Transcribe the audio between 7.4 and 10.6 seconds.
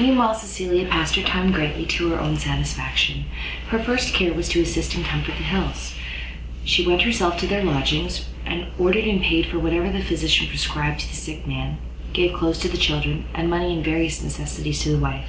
their lodgings, ordered and paid for whatever the physician